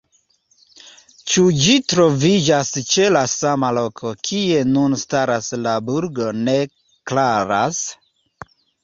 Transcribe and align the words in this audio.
Ĉu 1.33 1.41
ĝi 1.63 1.73
troviĝis 1.93 2.71
ĉe 2.93 3.05
la 3.15 3.21
sama 3.33 3.69
loko 3.79 4.13
kie 4.29 4.63
nun 4.71 4.97
staras 5.03 5.51
la 5.67 5.75
burgo 5.91 6.31
ne 6.41 6.57
klaras. 7.13 7.85